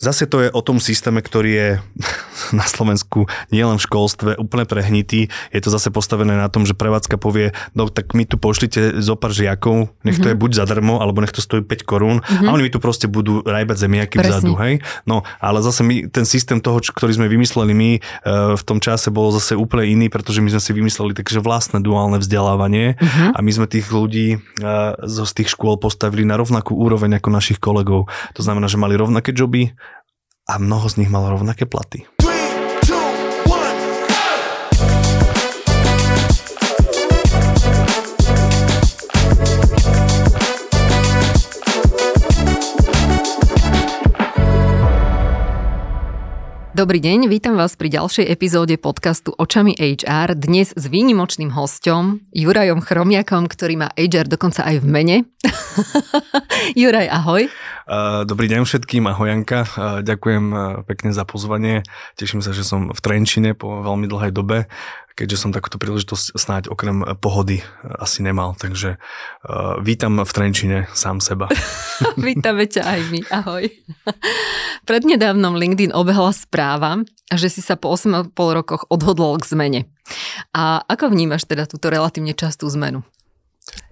[0.00, 1.68] Zase to je o tom systéme, ktorý je
[2.60, 5.30] na Slovensku nielen v školstve úplne prehnitý.
[5.54, 9.14] Je to zase postavené na tom, že prevádzka povie, no tak my tu pošlite zo
[9.14, 10.30] pár žiakov, nech to mm-hmm.
[10.30, 10.42] je mhm.
[10.42, 12.46] buď zadarmo, alebo nech to stojí 5 korún mm-hmm.
[12.46, 14.30] a oni mi tu proste budú rajbať zemiaky Presne.
[14.30, 14.74] vzadu, hej.
[15.06, 18.00] No, ale zase my, ten systém toho, ktorý sme vymysleli my e,
[18.56, 22.18] v tom čase bol zase úplne iný, pretože my sme si vymysleli takže vlastné duálne
[22.18, 23.36] vzdelávanie mm-hmm.
[23.36, 24.38] a my sme tých ľudí e,
[25.06, 28.10] zo z tých škôl postavili na rovnakú úroveň ako našich kolegov.
[28.34, 29.72] To znamená, že mali rovnaké joby,
[30.50, 32.10] a mnoho z nich malo rovnaké platy.
[46.80, 50.32] Dobrý deň, vítam vás pri ďalšej epizóde podcastu Očami HR.
[50.32, 55.16] Dnes s výnimočným hostom Jurajom Chromiakom, ktorý má HR dokonca aj v mene.
[56.80, 57.52] Juraj, ahoj.
[58.26, 59.64] Dobrý deň všetkým, ahoj Janka.
[60.04, 60.44] Ďakujem
[60.84, 61.86] pekne za pozvanie.
[62.18, 64.66] Teším sa, že som v Trenčine po veľmi dlhej dobe
[65.20, 68.56] keďže som takúto príležitosť snáď okrem pohody asi nemal.
[68.56, 68.96] Takže
[69.84, 71.52] vítam v Trenčine sám seba.
[72.16, 73.68] Vítame ťa aj my, ahoj.
[74.88, 79.80] Prednedávnom LinkedIn obehla správa, že si sa po 8,5 rokoch odhodlal k zmene.
[80.56, 83.04] A ako vnímaš teda túto relatívne častú zmenu?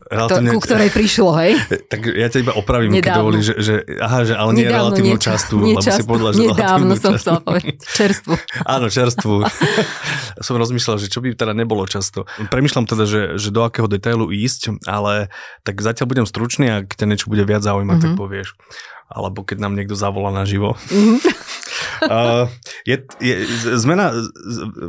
[0.09, 0.51] Relatívne...
[0.57, 1.53] ku ktorej prišlo, hej?
[1.93, 3.05] Tak ja ťa iba opravím, nedávno.
[3.05, 6.31] keď dovolí, že, že, aha, že ale nie je relatívnu neča, častu, lebo si povedala,
[6.33, 8.35] že Nedávno som chcela povedať, čerstvu.
[8.75, 9.35] Áno, čerstvu.
[10.47, 12.25] som rozmýšľal, že čo by teda nebolo často.
[12.49, 15.33] Premýšľam teda, že, že do akého detailu ísť, ale
[15.65, 18.05] tak zatiaľ budem stručný a keď ťa niečo bude viac zaujímať, mm-hmm.
[18.05, 18.21] tak mhm.
[18.21, 18.49] povieš.
[19.09, 20.77] Alebo keď nám niekto zavolá na živo.
[20.93, 21.21] Mm-hmm.
[21.99, 22.47] Uh,
[22.87, 23.35] je, je,
[23.79, 24.15] zmena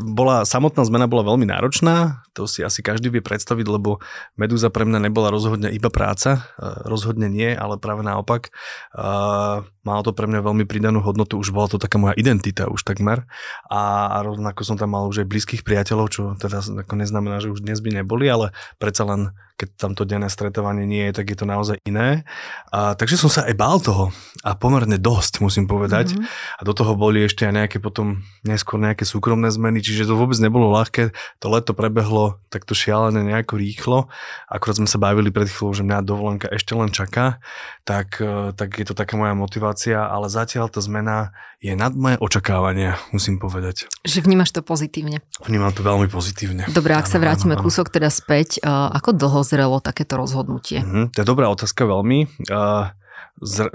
[0.06, 3.98] bola, samotná zmena bola veľmi náročná, to si asi každý vie predstaviť, lebo
[4.38, 8.54] Medúza pre mňa nebola rozhodne iba práca, uh, rozhodne nie, ale práve naopak.
[8.94, 12.84] Uh, malo to pre mňa veľmi pridanú hodnotu, už bola to taká moja identita už
[12.84, 13.24] takmer
[13.68, 17.52] a, a rovnako som tam mal už aj blízkych priateľov, čo teda ako neznamená, že
[17.52, 21.36] už dnes by neboli, ale predsa len keď tam to denné stretávanie nie je, tak
[21.36, 22.23] je to naozaj iné.
[22.72, 26.16] A, takže som sa aj bál toho a pomerne dosť, musím povedať.
[26.16, 26.56] Mm-hmm.
[26.56, 30.39] A do toho boli ešte aj nejaké potom neskôr nejaké súkromné zmeny, čiže to vôbec
[30.39, 31.12] nebolo ľahké.
[31.44, 34.00] To leto prebehlo takto šialené nejako rýchlo.
[34.48, 37.44] Akurát sme sa bavili pred chvíľou, že mňa dovolenka ešte len čaká,
[37.84, 42.16] tak, e, tak je to taká moja motivácia, ale zatiaľ tá zmena je nad moje
[42.24, 43.92] očakávania, musím povedať.
[44.08, 45.20] Že vnímaš to pozitívne?
[45.44, 46.66] Vnímam to veľmi pozitívne.
[46.72, 50.80] Dobre, ak sa vrátime kúsok teda späť, ako dlho zrelo takéto rozhodnutie?
[50.80, 52.32] Uh-huh, to je dobrá otázka veľmi.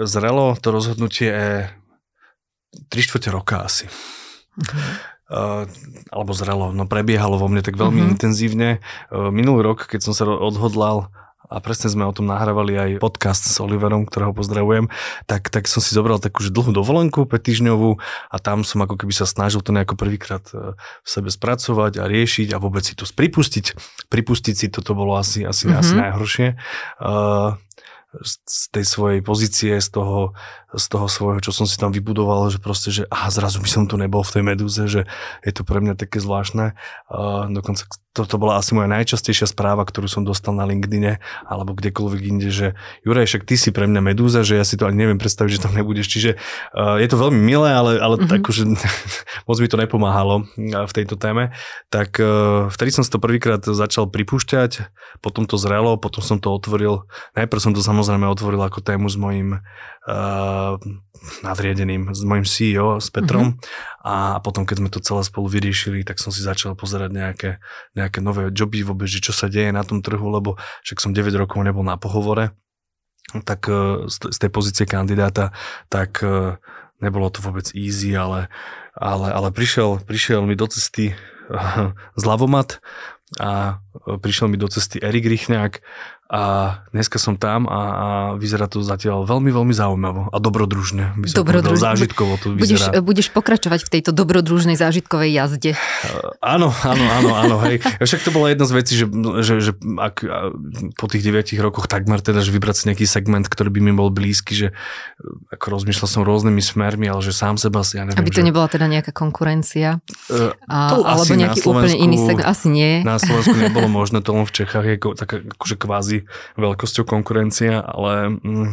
[0.00, 1.69] Zrelo to rozhodnutie je
[2.91, 3.87] 3 čtvrte roka asi.
[3.87, 5.12] Uh-huh.
[5.25, 5.65] Uh,
[6.12, 8.12] alebo zrelo, no prebiehalo vo mne tak veľmi uh-huh.
[8.12, 8.84] intenzívne.
[9.09, 11.09] Uh, minulý rok, keď som sa odhodlal
[11.49, 14.88] a presne sme o tom nahrávali aj podcast s Oliverom, ktorého pozdravujem,
[15.28, 17.91] tak, tak som si zobral takú že dlhú dovolenku, 5 týždňovú
[18.32, 22.09] a tam som ako keby sa snažil to nejako prvýkrát e, v sebe spracovať a
[22.09, 23.77] riešiť a vôbec si to pripustiť.
[24.09, 25.81] Pripustiť si toto bolo asi, asi, mm-hmm.
[25.81, 26.49] asi najhoršie.
[26.99, 27.61] Uh,
[28.22, 30.38] z tej svojej pozície, z toho,
[30.74, 33.84] z toho svojho, čo som si tam vybudoval, že proste, že aha, zrazu by som
[33.86, 35.06] tu nebol v tej medúze, že
[35.46, 36.74] je to pre mňa také zvláštne.
[37.08, 41.18] Uh, dokonca toto bola asi moja najčastejšia správa, ktorú som dostal na LinkedIne
[41.50, 44.86] alebo kdekoľvek inde, že Juraj, však ty si pre mňa medúza, že ja si to
[44.86, 46.06] ani neviem predstaviť, že tam nebudeš.
[46.06, 48.30] Čiže uh, je to veľmi milé, ale, ale mm-hmm.
[48.30, 48.70] tak, že
[49.50, 51.50] moc mi to nepomáhalo v tejto téme.
[51.90, 56.54] Tak uh, vtedy som si to prvýkrát začal pripúšťať, potom to zrelo, potom som to
[56.54, 57.10] otvoril.
[57.34, 60.63] Najprv som to samozrejme otvoril ako tému s mojim uh,
[61.41, 64.04] nadriadeným, s mojim CEO, s Petrom mm-hmm.
[64.04, 67.50] a potom, keď sme to celé spolu vyriešili, tak som si začal pozerať nejaké,
[67.97, 71.32] nejaké nové joby vôbec, že čo sa deje na tom trhu, lebo však som 9
[71.41, 72.52] rokov nebol na pohovore,
[73.48, 75.56] tak uh, z tej pozície kandidáta,
[75.88, 76.60] tak uh,
[77.00, 78.52] nebolo to vôbec easy, ale,
[78.92, 81.16] ale, ale prišiel, prišiel mi do cesty
[82.20, 82.81] zlavomat
[83.41, 83.82] a
[84.20, 85.81] prišiel mi do cesty Erik Rychňák
[86.34, 86.40] a
[86.90, 91.14] dneska som tam a, a vyzerá to zatiaľ veľmi, veľmi zaujímavo a dobrodružne.
[91.14, 91.78] By som dobrodružne.
[91.78, 92.90] Povedal, zážitkovo to vyzerá.
[92.90, 95.78] Budeš, budeš pokračovať v tejto dobrodružnej zážitkovej jazde.
[95.78, 97.78] Uh, áno, áno, áno, áno, hej.
[98.02, 99.06] Však to bola jedna z vecí, že,
[99.46, 100.26] že, že ak,
[100.98, 104.10] po tých 9 rokoch takmer teda, že vybrať si nejaký segment, ktorý by mi bol
[104.10, 104.69] blízky, že
[105.54, 108.19] ako rozmýšľal som rôznymi smermi, ale že sám seba si, ja neviem.
[108.19, 108.48] Aby to že...
[108.50, 110.02] nebola teda nejaká konkurencia?
[110.26, 112.50] Uh, a, alebo nejaký úplne iný segment?
[112.50, 113.06] Asi nie.
[113.06, 116.24] Na Slovensku nebolo možné, to len v Čechách je taká akože kvázi
[116.56, 118.71] veľkosťou konkurencia, ale mm,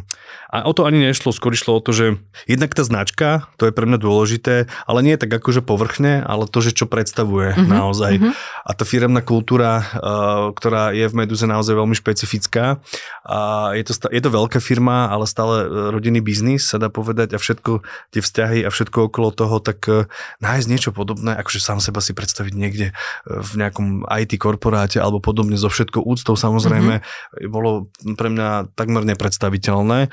[0.52, 3.74] a o to ani nešlo, skôr išlo o to, že jednak tá značka, to je
[3.74, 7.72] pre mňa dôležité, ale nie tak akože povrchne, ale to, že čo predstavuje mm-hmm.
[7.72, 8.20] naozaj.
[8.20, 8.34] Mm-hmm.
[8.68, 12.84] A tá firemná kultúra, uh, ktorá je v Meduze naozaj veľmi špecifická.
[13.24, 17.40] A je to, je to veľká firma, ale stále rodinný biznis, sa dá povedať, a
[17.40, 20.04] všetko, tie vzťahy a všetko okolo toho, tak uh,
[20.44, 22.92] nájsť niečo podobné, akože sám seba si predstaviť niekde
[23.24, 27.31] v nejakom IT korporáte alebo podobne so všetkou úctou samozrejme, mm-hmm.
[27.48, 27.88] Bolo
[28.20, 30.12] pre mňa takmer nepredstaviteľné.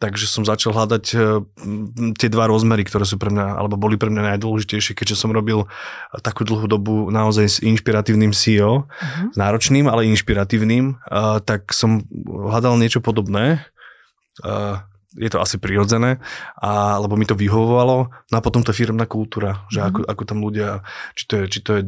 [0.00, 1.16] Takže som začal hľadať e,
[2.16, 5.68] tie dva rozmery, ktoré sú pre mňa, alebo boli pre mňa najdôležitejšie, keďže som robil
[6.24, 9.28] takú dlhú dobu naozaj s inšpiratívnym CEO, uh-huh.
[9.32, 13.64] s náročným, ale inšpiratívnym, uh, tak som hľadal niečo podobné.
[15.18, 16.22] Je to asi prirodzené,
[16.54, 18.14] a, lebo mi to vyhovovalo.
[18.30, 19.90] No a potom tá firmná kultúra, že mm-hmm.
[19.90, 20.68] ako, ako tam ľudia,
[21.18, 21.82] či to, je, či to je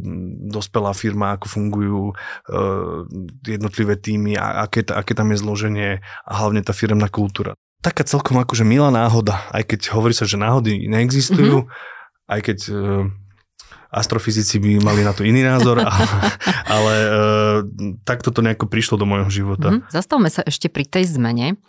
[0.50, 3.06] dospelá firma, ako fungujú uh,
[3.46, 7.54] jednotlivé týmy, a aké, aké tam je zloženie a hlavne tá firmná kultúra.
[7.78, 12.26] Taká celkom akože milá náhoda, aj keď hovorí sa, že náhody neexistujú, mm-hmm.
[12.26, 13.06] aj keď uh,
[13.92, 16.08] astrofyzici by mali na to iný názor, ale,
[16.64, 17.58] ale uh,
[18.08, 19.68] takto to nejako prišlo do môjho života.
[19.68, 19.92] Mm-hmm.
[19.92, 21.60] Zastavme sa ešte pri tej zmene,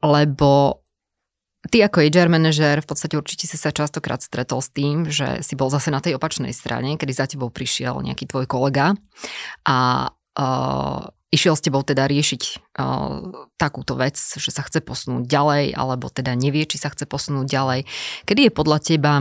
[0.00, 0.82] lebo
[1.66, 5.58] Ty ako HR manažer v podstate určite si sa častokrát stretol s tým, že si
[5.58, 8.94] bol zase na tej opačnej strane, kedy za tebou prišiel nejaký tvoj kolega
[9.66, 11.00] a uh,
[11.34, 12.42] išiel s tebou teda riešiť
[12.78, 17.46] uh, takúto vec, že sa chce posunúť ďalej, alebo teda nevie, či sa chce posunúť
[17.50, 17.80] ďalej.
[18.24, 19.14] Kedy je podľa teba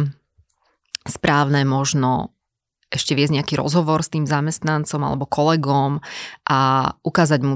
[1.06, 2.36] správne možno
[2.94, 6.00] ešte viesť nejaký rozhovor s tým zamestnancom alebo kolegom
[6.47, 6.59] a
[7.01, 7.56] ukázať mu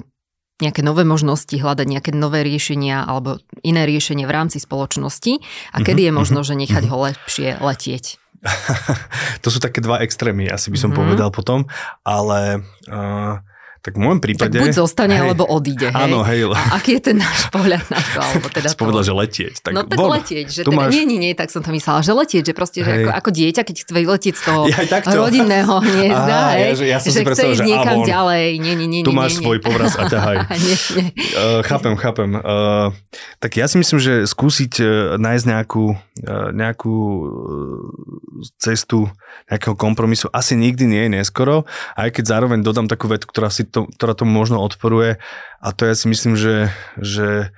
[0.60, 5.40] nejaké nové možnosti, hľadať nejaké nové riešenia alebo iné riešenie v rámci spoločnosti
[5.74, 6.92] a mhm, kedy je možno, mhm, že nechať mhm.
[6.92, 8.06] ho lepšie letieť?
[9.44, 11.00] to sú také dva extrémy, asi by som mm-hmm.
[11.12, 11.68] povedal potom,
[12.08, 13.44] ale uh,
[13.80, 14.60] tak v môjom prípade...
[14.60, 15.88] Tak buď zostane, hej, alebo odíde.
[15.88, 16.04] Hej?
[16.04, 16.52] Áno, hej.
[16.52, 18.20] A aký je ten náš pohľad na to?
[18.20, 18.80] Alebo teda to...
[18.80, 19.54] povedal, že letieť.
[19.64, 20.48] Tak no tak von, letieť.
[20.52, 20.92] Že teda, máš...
[20.92, 23.62] Nie, nie, nie, tak som to myslela, že letieť, že proste, že ako, ako, dieťa,
[23.64, 27.16] keď chce letieť z toho ja, rodinného hniezda, Aha, hej, ja, že, ja som že
[27.16, 28.46] si chce ísť niekam von, ďalej.
[28.60, 30.38] Nie, nie, nie, tu máš nie, svoj povraz a ťahaj.
[30.60, 31.08] nie, nie.
[31.40, 32.30] Uh, chápem, chápem.
[32.36, 32.92] Uh,
[33.40, 39.08] tak ja si myslím, že skúsiť uh, nájsť nejakú, uh, nejakú uh, cestu
[39.50, 41.66] nejakého kompromisu asi nikdy nie je neskoro,
[41.98, 45.22] aj keď zároveň dodám takú vetu, ktorá, si to, ktorá tomu možno odporuje
[45.62, 47.54] a to ja si myslím, že, že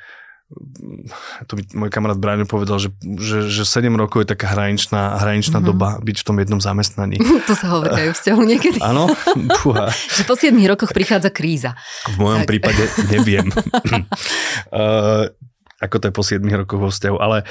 [1.48, 5.63] to by môj kamarát Brian povedal, že, že, že 7 rokov je taká hraničná, hraničná
[5.63, 5.72] mm-hmm.
[5.72, 7.18] doba byť v tom jednom zamestnaní.
[7.50, 8.80] To sa hovorí aj vzťahu niekedy.
[8.90, 9.08] Áno?
[10.18, 11.80] že po 7 rokoch prichádza kríza.
[12.12, 12.50] V mojom tak.
[12.52, 13.48] prípade neviem.
[14.72, 15.31] uh,
[15.81, 17.45] ako to je po 7 rokoch vo vzťahu, ale e,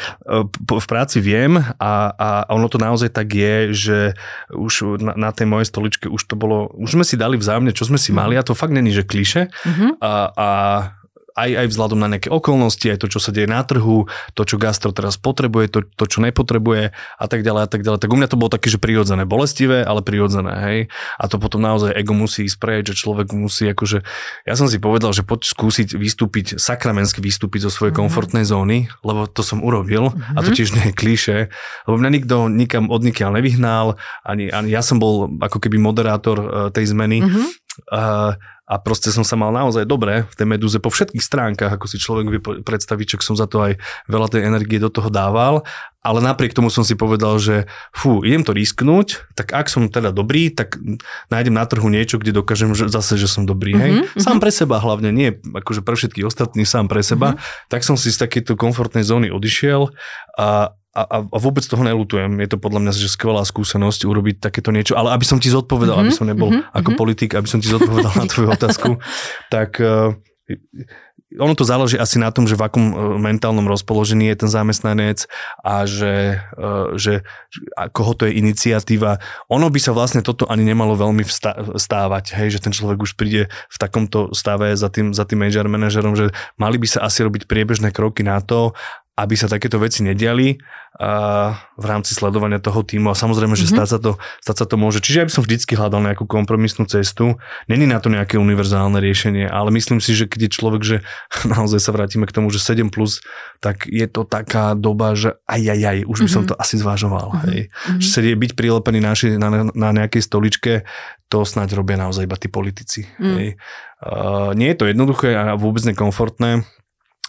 [0.70, 3.98] v práci viem a, a ono to naozaj tak je, že
[4.54, 7.90] už na, na tej mojej stoličke už to bolo, už sme si dali vzájomne, čo
[7.90, 9.90] sme si mali a to fakt není, že kliše mm-hmm.
[9.98, 10.48] a, a
[11.40, 14.04] aj, aj vzhľadom na nejaké okolnosti, aj to, čo sa deje na trhu,
[14.36, 17.98] to, čo gastro teraz potrebuje, to, to čo nepotrebuje a tak ďalej a tak ďalej.
[18.04, 20.78] Tak u mňa to bolo také, že prirodzené, bolestivé, ale prirodzené, hej.
[21.16, 24.04] A to potom naozaj ego musí ísť preč, že človek musí akože,
[24.44, 28.10] ja som si povedal, že poď skúsiť vystúpiť, sakramensky vystúpiť zo svojej mm-hmm.
[28.12, 30.36] komfortnej zóny, lebo to som urobil mm-hmm.
[30.36, 30.56] a to mhm.
[30.56, 31.38] tiež nie je kliše,
[31.88, 33.86] lebo mňa nikto nikam odnikiaľ nevyhnal,
[34.26, 37.24] ani, ani ja som bol ako keby moderátor uh, tej zmeny.
[37.24, 37.46] Mm-hmm.
[37.88, 38.36] Uh,
[38.70, 41.98] a proste som sa mal naozaj dobre v tej medúze po všetkých stránkach, ako si
[41.98, 45.66] človek vie predstaviť, čak som za to aj veľa tej energie do toho dával,
[46.00, 50.14] ale napriek tomu som si povedal, že fú, idem to risknúť, tak ak som teda
[50.14, 50.78] dobrý, tak
[51.28, 53.90] nájdem na trhu niečo, kde dokážem že, zase, že som dobrý, hej.
[53.98, 54.22] Mm-hmm.
[54.22, 57.34] Sám pre seba hlavne, nie akože pre všetkých ostatných, sám pre seba.
[57.34, 57.68] Mm-hmm.
[57.68, 59.90] Tak som si z takéto komfortnej zóny odišiel
[60.38, 62.34] a, a, a vôbec toho nelutujem.
[62.42, 66.02] Je to podľa mňa že skvelá skúsenosť urobiť takéto niečo, ale aby som ti zodpovedal,
[66.02, 66.98] mm-hmm, aby som nebol mm-hmm, ako mm-hmm.
[66.98, 68.90] politik, aby som ti zodpovedal na tvoju otázku,
[69.54, 70.18] tak uh,
[71.38, 75.30] ono to záleží asi na tom, že v akom e, mentálnom rozpoložení je ten zamestnanec
[75.62, 77.22] a že, uh, že
[77.94, 79.22] koho to je iniciatíva.
[79.46, 81.22] Ono by sa vlastne toto ani nemalo veľmi
[81.78, 85.70] stávať, hej, že ten človek už príde v takomto stave za tým, za tým major
[85.70, 88.74] manažerom, že mali by sa asi robiť priebežné kroky na to,
[89.18, 93.76] aby sa takéto veci nediali uh, v rámci sledovania toho týmu a samozrejme, že mm-hmm.
[93.76, 95.04] stať, sa to, stať sa to môže.
[95.04, 97.36] Čiže ja by som vždycky hľadal nejakú kompromisnú cestu.
[97.68, 100.96] Není na to nejaké univerzálne riešenie, ale myslím si, že keď je človek, že
[101.52, 103.20] naozaj sa vrátime k tomu, že 7 plus,
[103.60, 106.56] tak je to taká doba, že aj, aj, aj, už by som mm-hmm.
[106.56, 107.28] to asi zvažoval.
[107.28, 107.44] Mm-hmm.
[107.50, 107.60] Hej.
[107.68, 108.00] Mm-hmm.
[108.00, 110.72] Že sedie, byť prilepený na, na, na nejakej stoličke,
[111.30, 113.06] to snáď robia naozaj iba tí politici.
[113.22, 113.34] Mm.
[113.38, 113.48] Hej.
[114.02, 116.66] Uh, nie je to jednoduché a vôbec nekomfortné.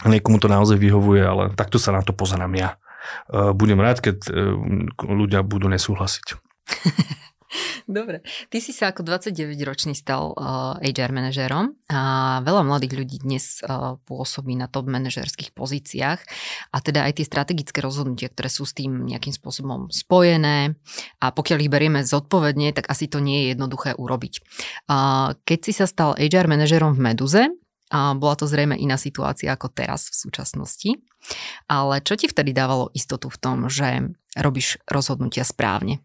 [0.06, 2.78] Niekomu to naozaj vyhovuje, ale takto sa na to pozerám ja.
[3.30, 4.32] E, budem rád, keď e,
[5.06, 6.38] ľudia budú nesúhlasiť.
[7.88, 8.24] Dobre.
[8.48, 13.60] Ty si sa ako 29-ročný stal uh, HR manažérom a veľa mladých ľudí dnes
[14.08, 16.20] pôsobí na top manažerských pozíciách
[16.72, 20.80] a teda aj tie strategické rozhodnutia, ktoré sú s tým nejakým spôsobom spojené
[21.20, 24.40] a pokiaľ ich berieme zodpovedne, tak asi to nie je jednoduché urobiť.
[25.44, 27.44] Keď si sa stal HR manažérom v Meduze,
[27.92, 30.90] a bola to zrejme iná situácia ako teraz v súčasnosti.
[31.68, 36.00] Ale čo ti vtedy dávalo istotu v tom, že robíš rozhodnutia správne?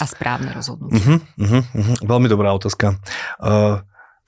[0.00, 0.98] A správne rozhodnutia.
[0.98, 1.96] Uh-huh, uh-huh, uh-huh.
[2.04, 3.00] Veľmi dobrá otázka.
[3.40, 3.80] Uh,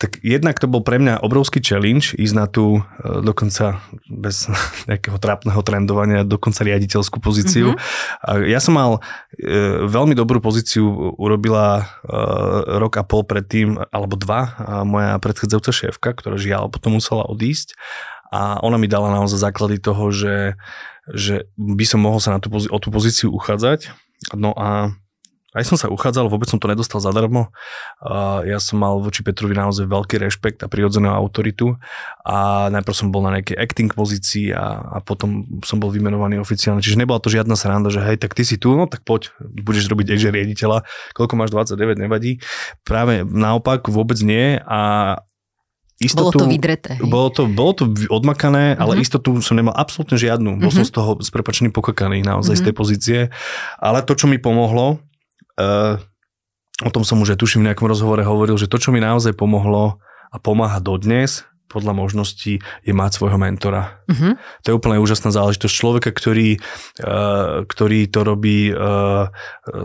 [0.05, 4.53] tak jednak to bol pre mňa obrovský challenge ísť na tú uh, dokonca bez
[4.93, 7.73] nejakého trápneho trendovania dokonca riaditeľskú pozíciu.
[7.73, 8.45] Uh-huh.
[8.45, 9.01] Ja som mal uh,
[9.89, 16.37] veľmi dobrú pozíciu, urobila uh, rok a pol predtým, alebo dva, moja predchádzajúca šéfka, ktorá
[16.37, 17.73] žiaľ potom musela odísť
[18.35, 20.59] a ona mi dala naozaj základy toho, že,
[21.07, 23.95] že by som mohol sa na tú, o tú pozíciu uchádzať.
[24.35, 24.99] No a
[25.55, 27.55] aj som sa uchádzal, vôbec som to nedostal zadarmo.
[28.43, 31.79] Ja som mal voči Petrovi naozaj veľký rešpekt a prirodzenú autoritu
[32.27, 36.83] a najprv som bol na nejakej acting pozícii a, a potom som bol vymenovaný oficiálne.
[36.83, 39.87] Čiže nebola to žiadna sranda, že hej, tak ty si tu, no tak poď, budeš
[39.87, 40.83] robiť aj riaditeľa,
[41.15, 42.43] koľko máš 29, nevadí.
[42.83, 45.23] Práve naopak vôbec nie a
[46.03, 46.93] istotu, bolo to vydreté.
[46.99, 48.83] Bolo to, bolo to odmakané, uh-huh.
[48.83, 49.03] ale mhm.
[49.07, 50.59] istotu som nemal absolútne žiadnu.
[50.59, 50.83] Bol uh-huh.
[50.83, 52.63] som z toho s prepačným pokakaný naozaj uh-huh.
[52.63, 53.19] z tej pozície.
[53.79, 54.99] Ale to, čo mi pomohlo,
[55.61, 56.01] uh,
[56.83, 59.37] o tom som už aj tuším v nejakom rozhovore hovoril, že to, čo mi naozaj
[59.39, 60.03] pomohlo
[60.35, 63.99] a pomáha dodnes, podľa možností je mať svojho mentora.
[64.07, 64.39] Uh-huh.
[64.63, 66.63] To je úplne úžasná záležitosť človeka, ktorý,
[67.03, 69.27] uh, ktorý to robí uh,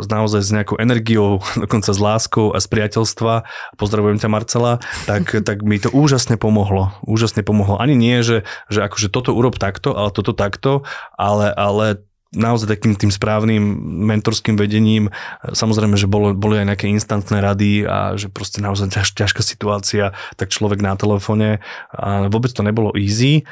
[0.05, 3.33] naozaj s nejakou energiou, dokonca s láskou a z priateľstva.
[3.81, 4.77] Pozdravujem ťa Marcela.
[5.09, 6.93] Tak, tak mi to úžasne pomohlo.
[7.01, 7.81] Úžasne pomohlo.
[7.81, 10.85] Ani nie, že, že akože toto urob takto, ale toto takto,
[11.17, 13.61] ale, ale naozaj takým tým správnym
[14.05, 15.09] mentorským vedením.
[15.41, 20.13] Samozrejme, že bolo, boli aj nejaké instantné rady a že proste naozaj ťaž, ťažká situácia,
[20.37, 23.49] tak človek na telefóne a vôbec to nebolo easy.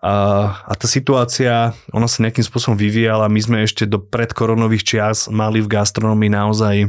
[0.00, 3.28] A, a tá situácia, ona sa nejakým spôsobom vyvíjala.
[3.28, 6.88] My sme ešte do predkoronových čias mali v gastronomii naozaj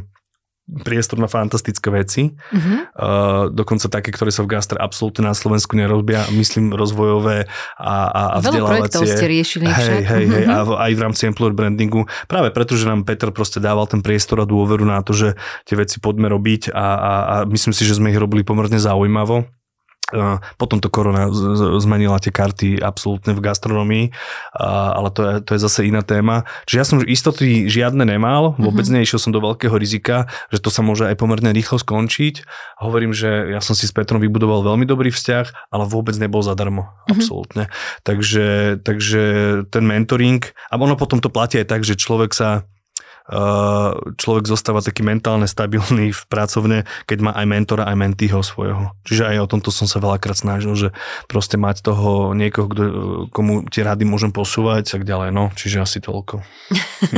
[0.72, 2.32] priestor na fantastické veci.
[2.32, 2.88] Uh-huh.
[2.96, 6.24] Uh, dokonca také, ktoré sa v gastre absolútne na Slovensku nerobia.
[6.32, 9.04] Myslím rozvojové a, a, a vzdelávacie.
[9.04, 10.80] ste riešili hej, hej, hej, uh-huh.
[10.80, 12.08] a aj v rámci employer brandingu.
[12.32, 15.36] Práve preto, že nám Peter proste dával ten priestor a dôveru na to, že
[15.68, 19.61] tie veci poďme robiť a, a, a myslím si, že sme ich robili pomerne zaujímavo.
[20.60, 21.32] Potom to korona
[21.80, 24.06] zmenila tie karty absolútne v gastronomii,
[24.60, 26.44] ale to je, to je zase iná téma.
[26.68, 29.04] Čiže ja som istoty žiadne nemal, vôbec mm-hmm.
[29.04, 32.44] neišiel som do veľkého rizika, že to sa môže aj pomerne rýchlo skončiť.
[32.84, 36.88] Hovorím, že ja som si s Petrom vybudoval veľmi dobrý vzťah, ale vôbec nebol zadarmo,
[36.88, 37.12] mm-hmm.
[37.12, 37.64] absolútne.
[38.04, 39.24] Takže, takže
[39.72, 42.68] ten mentoring, a ono potom to platí aj tak, že človek sa
[44.20, 48.92] človek zostáva taký mentálne stabilný v pracovne, keď má aj mentora, aj mentýho svojho.
[49.08, 50.90] Čiže aj o tomto som sa veľakrát snažil, že
[51.32, 52.84] proste mať toho niekoho, kdo,
[53.32, 55.32] komu tie rady môžem posúvať a tak ďalej.
[55.32, 56.44] No, čiže asi toľko.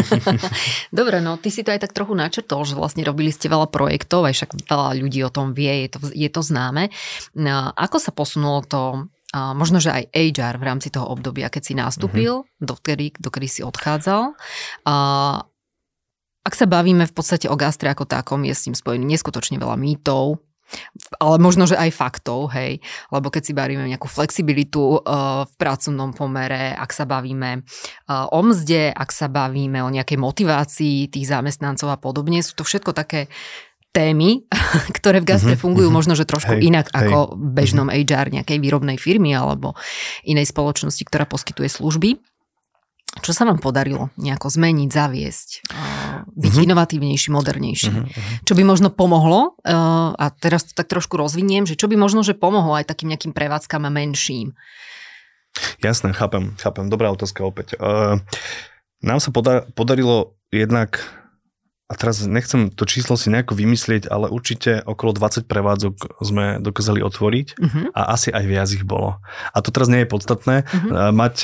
[0.97, 4.29] Dobre, no ty si to aj tak trochu načrtol, že vlastne robili ste veľa projektov,
[4.29, 6.93] aj však veľa ľudí o tom vie, je to, je to známe.
[7.33, 11.63] No, ako sa posunulo to a možno, že aj HR v rámci toho obdobia, keď
[11.65, 12.61] si nastúpil, uh-huh.
[12.61, 14.37] dokedy, dokedy si odchádzal.
[14.85, 14.95] A
[16.43, 19.79] ak sa bavíme v podstate o gastre ako takom, je s tým spojený neskutočne veľa
[19.79, 20.43] mýtov,
[21.21, 22.81] ale možno, že aj faktov, hej,
[23.13, 28.39] lebo keď si bavíme nejakú flexibilitu uh, v pracovnom pomere, ak sa bavíme uh, o
[28.41, 33.29] mzde, ak sa bavíme o nejakej motivácii tých zamestnancov a podobne, sú to všetko také
[33.93, 34.49] témy,
[34.97, 35.99] ktoré v gastre uh-huh, fungujú uh-huh.
[36.01, 37.07] možno, že trošku hej, inak hej.
[37.07, 38.01] ako v bežnom uh-huh.
[38.01, 39.77] HR nejakej výrobnej firmy alebo
[40.25, 42.17] inej spoločnosti, ktorá poskytuje služby.
[43.21, 45.49] Čo sa vám podarilo nejako zmeniť, zaviesť,
[46.21, 46.65] byť uh-huh.
[46.69, 47.89] inovatívnejší, modernejší?
[47.89, 48.05] Uh-huh.
[48.45, 49.57] Čo by možno pomohlo,
[50.13, 53.33] a teraz to tak trošku rozviniem, že čo by možno, že pomohlo aj takým nejakým
[53.33, 54.53] prevádzkam menším?
[55.81, 56.89] Jasné, chápem, chápem.
[56.89, 57.77] Dobrá otázka opäť.
[59.03, 59.29] Nám sa
[59.75, 61.01] podarilo jednak
[61.91, 67.05] a teraz nechcem to číslo si nejako vymyslieť, ale určite okolo 20 prevádzok sme dokázali
[67.05, 67.85] otvoriť uh-huh.
[67.93, 69.21] a asi aj viac ich bolo.
[69.53, 70.65] A to teraz nie je podstatné.
[70.65, 71.13] Uh-huh.
[71.13, 71.35] Mať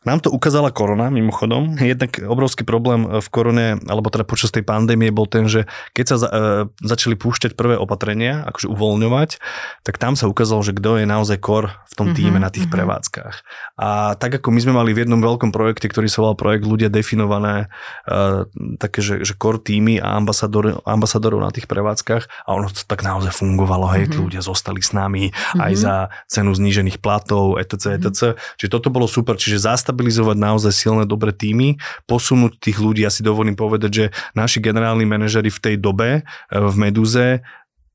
[0.00, 1.76] nám to ukázala korona, mimochodom.
[1.76, 6.16] Jednak obrovský problém v korone, alebo teda počas tej pandémie bol ten, že keď sa
[6.16, 6.40] za, e,
[6.80, 9.30] začali púšťať prvé opatrenia, akože uvoľňovať,
[9.84, 12.64] tak tam sa ukázalo, že kto je naozaj kor v tom týme mm-hmm, na tých
[12.64, 12.80] mm-hmm.
[12.80, 13.34] prevádzkach.
[13.76, 16.88] A tak ako my sme mali v jednom veľkom projekte, ktorý sa volal projekt ľudia
[16.88, 17.68] definované,
[18.08, 18.48] e,
[18.80, 23.04] také, že, že kor týmy a ambasador, ambasadorov na tých prevádzkach a ono to tak
[23.04, 24.16] naozaj fungovalo, hej, mm-hmm.
[24.16, 25.60] ľudia zostali s nami mm-hmm.
[25.60, 28.32] aj za cenu znížených platov, etc., etc.
[28.32, 28.56] Mm-hmm.
[28.56, 31.74] Čiže toto bolo super, čiže zastav nastabilizovať naozaj silné, dobré týmy,
[32.06, 33.02] posunúť tých ľudí.
[33.02, 34.04] Ja si dovolím povedať, že
[34.38, 37.42] naši generálni manažeri v tej dobe v Meduze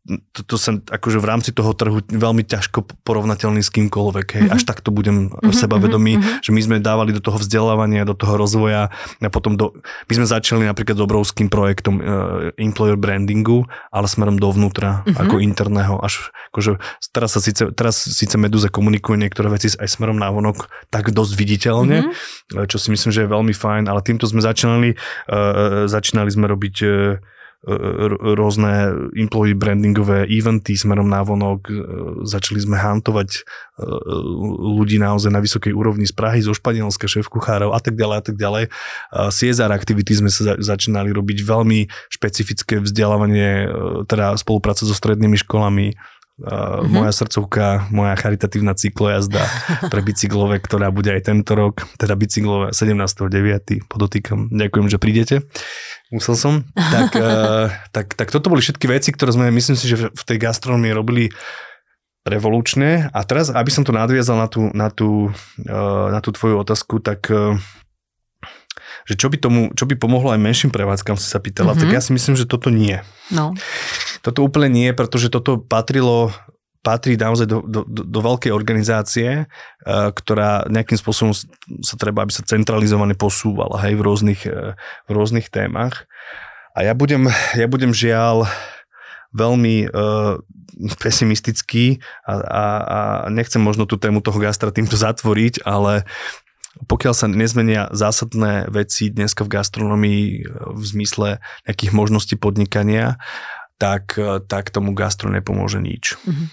[0.05, 4.27] to, to sa akože v rámci toho trhu veľmi ťažko porovnateľný s kýmkoľvek.
[4.37, 4.41] Hej.
[4.45, 4.55] Mm-hmm.
[4.55, 6.45] Až tak to budem mm-hmm, sebavedomý, mm-hmm.
[6.45, 9.73] že my sme dávali do toho vzdelávania, do toho rozvoja a potom do,
[10.05, 12.03] my sme začali napríklad s obrovským projektom uh,
[12.61, 15.17] employer brandingu, ale smerom dovnútra, mm-hmm.
[15.25, 15.97] ako interného.
[15.97, 16.77] Až, akože,
[17.09, 21.97] teraz, sa síce, teraz síce Meduza komunikuje niektoré veci aj smerom návonok tak dosť viditeľne,
[22.05, 22.69] mm-hmm.
[22.69, 24.93] čo si myslím, že je veľmi fajn, ale týmto sme začínali,
[25.33, 27.17] uh, začínali sme robiť uh,
[28.37, 31.61] rôzne employee brandingové eventy smerom na vonok.
[31.65, 31.73] E,
[32.29, 33.39] začali sme hantovať e,
[34.77, 38.23] ľudí naozaj na vysokej úrovni z Prahy, zo Španielska, šéf kuchárov a tak ďalej a
[38.23, 38.63] tak ďalej.
[39.33, 43.67] CSR aktivity sme sa začínali robiť veľmi špecifické vzdelávanie, e,
[44.05, 45.97] teda spolupráca so strednými školami,
[46.41, 46.91] mm-hmm.
[46.91, 49.43] moja srdcovka, moja charitatívna cyklojazda
[49.91, 53.87] pre bicyklové, ktorá bude aj tento rok, teda bicyklové 17.9.
[53.87, 54.51] podotýkam.
[54.51, 55.35] Ďakujem, že prídete.
[56.11, 56.53] Musel som.
[56.75, 60.37] Tak, uh, tak, tak toto boli všetky veci, ktoré sme, myslím si, že v tej
[60.43, 61.31] gastronomii robili
[62.25, 63.07] revolučne.
[63.13, 65.29] A teraz, aby som to nadviazal na tú, na tú,
[65.69, 67.55] uh, na tú tvoju otázku, tak uh,
[69.05, 71.81] že čo by, tomu, čo by pomohlo aj menším prevádzkam, si sa pýtala, mm-hmm.
[71.85, 72.97] tak ja si myslím, že toto nie.
[73.29, 73.53] No.
[74.25, 76.33] Toto úplne nie, pretože toto patrilo
[76.85, 81.33] patrí naozaj do, do, do, do veľkej organizácie, uh, ktorá nejakým spôsobom
[81.81, 84.77] sa treba, aby sa centralizovane posúvala hej, v, rôznych, uh,
[85.09, 86.05] v rôznych témach.
[86.77, 87.25] A ja budem,
[87.57, 88.45] ja budem žiaľ
[89.33, 90.37] veľmi uh,
[91.01, 92.99] pesimistický a, a, a
[93.33, 96.05] nechcem možno tú tému toho gastra týmto zatvoriť, ale
[96.83, 100.23] pokiaľ sa nezmenia zásadné veci dneska v gastronomii
[100.75, 103.15] v zmysle nejakých možností podnikania,
[103.75, 104.15] tak,
[104.47, 106.15] tak tomu gastro nepomôže nič.
[106.23, 106.47] Mm-hmm.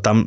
[0.00, 0.24] Tam,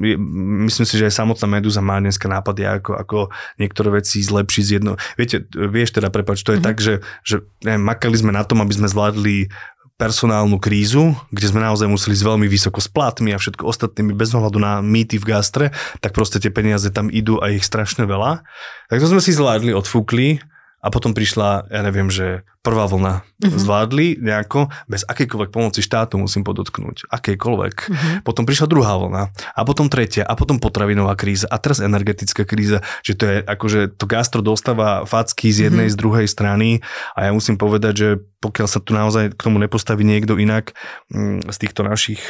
[0.70, 3.18] myslím si, že aj samotná Meduza má dneska nápady, ako, ako
[3.58, 5.02] niektoré veci zlepšiť z jedno.
[5.18, 6.70] Viete, vieš teda, prepač, to je mm-hmm.
[6.70, 9.50] tak, že, že neviem, makali sme na tom, aby sme zvládli
[9.96, 14.36] personálnu krízu, kde sme naozaj museli s veľmi vysoko s platmi a všetko ostatnými bez
[14.36, 15.66] ohľadu na mýty v gastre,
[16.04, 18.44] tak proste tie peniaze tam idú a ich strašne veľa.
[18.92, 20.44] Tak to sme si zvládli, odfúkli
[20.86, 23.58] a potom prišla, ja neviem, že prvá vlna mm-hmm.
[23.58, 27.76] zvládli nejako, bez akejkoľvek pomoci štátu musím podotknúť, akejkoľvek.
[27.90, 28.16] Mm-hmm.
[28.22, 32.86] Potom prišla druhá vlna a potom tretia a potom potravinová kríza a teraz energetická kríza,
[33.02, 35.98] že to je akože to gastro dostáva facky z jednej, mm-hmm.
[35.98, 36.70] z druhej strany
[37.18, 38.10] a ja musím povedať, že
[38.46, 40.78] pokiaľ sa tu naozaj k tomu nepostaví niekto inak
[41.10, 42.22] mm, z týchto našich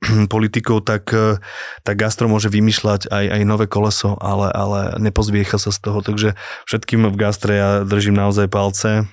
[0.32, 1.36] politikov, tak, eh,
[1.84, 6.34] tak gastro môže vymýšľať aj, aj nové koleso, ale, ale nepozviecha sa z toho, takže
[6.68, 9.08] všetkým v gastre ja držím naozaj palce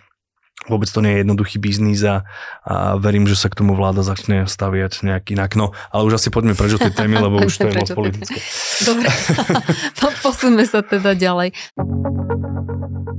[0.66, 2.26] Vôbec to nie je jednoduchý biznis a,
[2.66, 5.54] a verím, že sa k tomu vláda začne staviať nejak inak.
[5.54, 8.42] No, ale už asi poďme preč tej témy, lebo už to je moc politické.
[8.84, 9.08] Dobre,
[10.26, 11.54] posunme sa teda ďalej.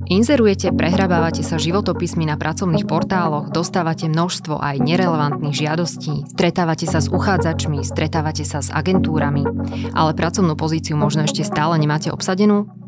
[0.09, 7.12] Inzerujete, prehrabávate sa životopismi na pracovných portáloch, dostávate množstvo aj nerelevantných žiadostí, stretávate sa s
[7.12, 9.44] uchádzačmi, stretávate sa s agentúrami,
[9.92, 12.88] ale pracovnú pozíciu možno ešte stále nemáte obsadenú?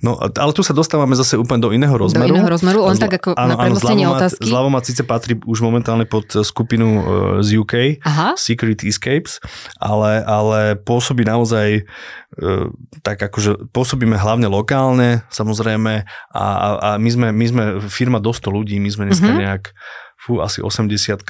[0.00, 2.32] No, ale tu sa dostávame zase úplne do iného rozmeru.
[2.32, 4.48] Do iného rozmeru, len Zla, tak ako áno, na predlostenie otázky.
[4.48, 7.02] Zlavomat síce patrí už momentálne pod skupinu uh,
[7.44, 8.34] z UK, Aha.
[8.40, 9.38] Secret Escapes,
[9.76, 11.84] ale, ale pôsobí naozaj
[12.40, 12.72] uh,
[13.04, 18.32] tak akože pôsobíme hlavne lokálne, samozrejme, a, a, a my, sme, my sme firma do
[18.32, 19.42] 100 ľudí, my sme dneska mm-hmm.
[19.44, 19.64] nejak
[20.20, 21.24] fú, asi 80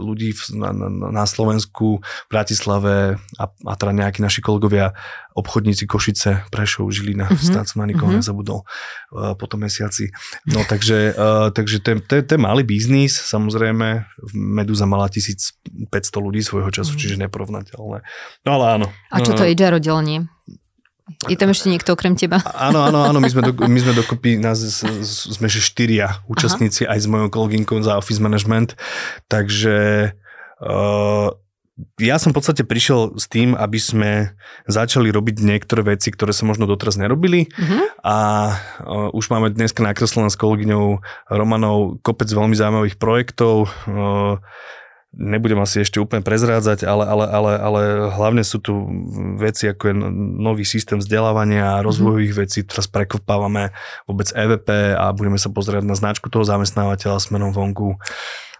[0.00, 4.96] ľudí na, na, na Slovensku, v Bratislave a, a teda nejakí naši kolegovia,
[5.36, 7.46] obchodníci Košice, Prešov, Žilina, mm-hmm.
[7.52, 8.24] snad som na nikoho mm-hmm.
[8.24, 10.08] nezabudol uh, po tom mesiaci.
[10.48, 16.72] No takže, uh, takže to, to je malý biznis, samozrejme, Meduza mala 1500 ľudí svojho
[16.72, 17.02] času, mm-hmm.
[17.04, 17.98] čiže neporovnateľné.
[18.48, 18.86] No ale áno.
[19.12, 20.32] A čo to je HR oddelenie?
[21.28, 22.40] Je tam ešte niekto okrem teba?
[22.56, 24.62] Áno, áno, áno, my sme, do, my sme dokopy, nás,
[25.06, 26.96] sme že štyria účastníci Aha.
[26.96, 28.78] aj s mojou kolegynkou za office management,
[29.26, 30.10] takže
[30.62, 31.28] uh,
[31.96, 34.10] ja som v podstate prišiel s tým, aby sme
[34.68, 37.80] začali robiť niektoré veci, ktoré sa možno doteraz nerobili uh-huh.
[38.04, 38.16] a
[38.84, 41.00] uh, už máme dneska nakreslené s kolegyňou
[41.32, 43.72] Romanou kopec veľmi zaujímavých projektov.
[43.88, 44.40] Uh,
[45.10, 47.80] nebudem asi ešte úplne prezrádzať, ale, ale, ale, ale
[48.14, 48.86] hlavne sú tu
[49.42, 49.94] veci ako je
[50.38, 52.40] nový systém vzdelávania a rozvojových mm.
[52.46, 52.58] vecí.
[52.62, 53.74] Teraz prekopávame
[54.06, 57.98] vôbec EVP a budeme sa pozerať na značku toho zamestnávateľa smerom vonku.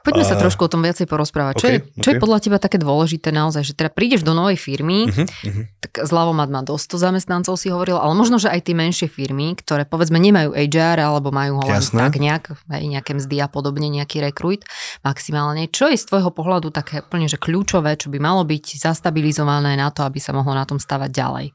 [0.01, 1.55] Poďme sa trošku o tom viacej porozprávať.
[1.61, 2.17] Čo, okay, je, čo okay.
[2.17, 5.65] je podľa teba také dôležité naozaj, že teda prídeš do novej firmy, uh-huh, uh-huh.
[5.85, 9.85] tak zľavomat má dosť zamestnancov si hovoril, ale možno, že aj tie menšie firmy, ktoré
[9.85, 14.25] povedzme nemajú HR alebo majú ho len tak nejak, aj nejaké mzdy a podobne, nejaký
[14.25, 14.65] rekrut
[15.05, 15.69] maximálne.
[15.69, 19.93] Čo je z tvojho pohľadu také úplne že kľúčové, čo by malo byť zastabilizované na
[19.93, 21.47] to, aby sa mohlo na tom stavať ďalej?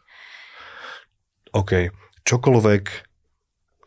[1.58, 1.90] OK.
[2.26, 2.84] Čokoľvek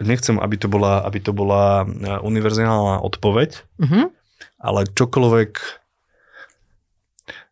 [0.03, 3.51] nechcem, aby to bola, aby to bola eh, univerzálna odpoveď,
[3.83, 4.18] uh-huh
[4.59, 5.53] ale čokoľvek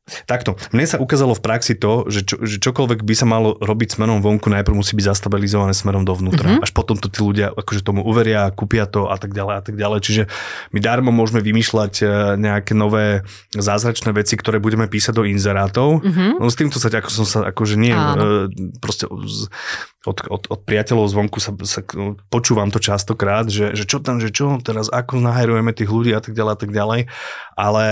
[0.07, 3.99] Takto, mne sa ukázalo v praxi to, že, čo, že čokoľvek by sa malo robiť
[3.99, 6.47] smerom vonku, najprv musí byť zastabilizované smerom dovnútra.
[6.47, 6.63] Mm-hmm.
[6.63, 9.75] Až potom to tí ľudia akože tomu uveria, kúpia to a tak ďalej a tak
[9.75, 9.99] ďalej.
[10.07, 10.23] Čiže
[10.71, 12.05] my darmo môžeme vymýšľať e,
[12.39, 16.07] nejaké nové zázračné veci, ktoré budeme písať do inzerátov.
[16.07, 16.39] Mm-hmm.
[16.39, 18.47] No s týmto sa, ako som sa, akože nie, Áno.
[18.47, 19.11] E, proste
[20.07, 21.83] od, od, od priateľov zvonku sa, sa
[22.31, 26.23] počúvam to častokrát, že, že čo tam, že čo teraz, ako nahajrujeme tých ľudí a
[26.23, 27.01] tak ďalej a tak ďalej.
[27.59, 27.87] Ale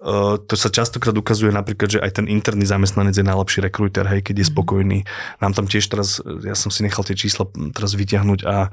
[0.00, 4.24] Uh, to sa častokrát ukazuje napríklad, že aj ten interný zamestnanec je najlepší rekrúter, hej,
[4.24, 4.52] keď je mhm.
[4.56, 4.98] spokojný.
[5.44, 7.44] Nám tam tiež teraz, ja som si nechal tie čísla
[7.76, 8.72] teraz vyťahnuť a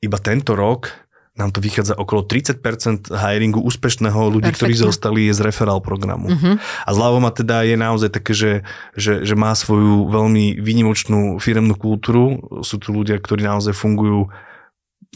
[0.00, 0.88] iba tento rok
[1.38, 4.74] nám to vychádza okolo 30% hiringu úspešného ľudí, Perfectne.
[4.74, 6.34] ktorí zostali je z referál programu.
[6.34, 6.58] Uh-huh.
[6.58, 8.52] A zľavom teda je naozaj také, že,
[8.98, 12.42] že, že má svoju veľmi výnimočnú firemnú kultúru.
[12.66, 14.34] Sú tu ľudia, ktorí naozaj fungujú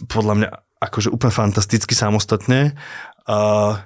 [0.06, 2.78] podľa mňa akože úplne fantasticky samostatne.
[3.26, 3.82] Uh,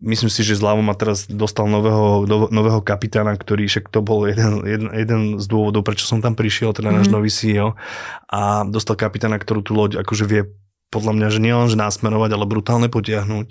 [0.00, 4.24] myslím si, že Zlavo ma teraz dostal nového, do, nového kapitána, ktorý však to bol
[4.24, 7.16] jeden, jeden, jeden z dôvodov, prečo som tam prišiel, teda náš mm-hmm.
[7.16, 7.76] nový CEO
[8.26, 10.42] a dostal kapitána, ktorú tú loď akože vie
[10.90, 13.48] podľa mňa, že nielen že násmerovať, ale brutálne potiahnuť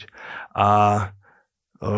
[0.57, 0.69] a
[1.79, 1.91] e,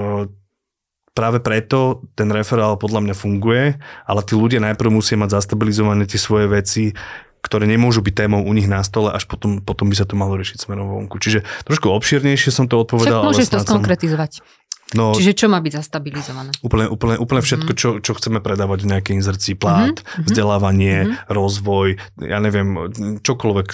[1.17, 6.21] práve preto ten referál podľa mňa funguje, ale tí ľudia najprv musia mať zastabilizované tie
[6.21, 6.93] svoje veci,
[7.41, 10.37] ktoré nemôžu byť témou u nich na stole, až potom, potom by sa to malo
[10.37, 11.17] riešiť smerom vonku.
[11.17, 13.25] Čiže trošku obširnejšie som to odpovedal.
[13.25, 14.45] Však môžeš to skonkretizovať.
[14.91, 16.51] No, Čiže čo má byť zastabilizované?
[16.59, 17.79] Úplne, úplne, úplne všetko, mm-hmm.
[17.79, 20.27] čo, čo chceme predávať v nejakej inzercii, plát, mm-hmm.
[20.27, 21.31] vzdelávanie, mm-hmm.
[21.31, 21.87] rozvoj,
[22.19, 22.75] ja neviem,
[23.23, 23.67] čokoľvek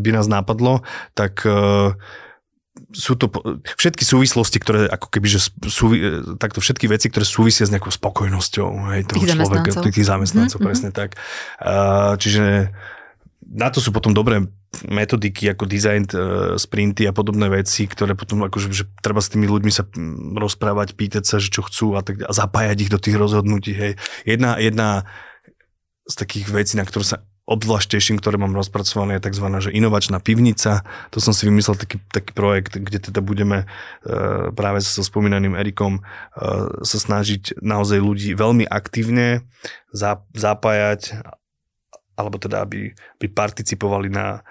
[0.00, 0.80] by nás napadlo,
[1.12, 1.92] tak uh,
[2.92, 3.28] sú to
[3.76, 5.92] všetky súvislosti, ktoré ako keby, že sú,
[6.40, 9.92] takto všetky veci, ktoré súvisia s nejakou spokojnosťou hej, toho tých človeka, zamestnancov.
[9.92, 10.68] tých zamestnancov, mm-hmm.
[10.72, 11.10] presne tak.
[11.60, 12.72] Uh, čiže
[13.44, 14.48] na to sú potom dobré
[14.88, 19.44] metodiky ako design, uh, sprinty a podobné veci, ktoré potom akože, že treba s tými
[19.44, 19.84] ľuďmi sa
[20.40, 23.76] rozprávať, pýtať sa, že čo chcú a, tak, a zapájať ich do tých rozhodnutí.
[23.76, 23.92] Hej.
[24.24, 25.04] Jedna, jedna
[26.08, 29.46] z takých vecí, na ktorú sa obzvlášť teším, ktoré mám rozpracované, je tzv.
[29.68, 30.86] Že inovačná pivnica.
[31.10, 33.66] To som si vymyslel taký, taký projekt, kde teda budeme
[34.06, 34.14] e,
[34.54, 36.02] práve so spomínaným Erikom e,
[36.86, 39.42] sa snažiť naozaj ľudí veľmi aktívne
[40.32, 41.18] zapájať,
[42.14, 44.46] alebo teda aby, aby participovali na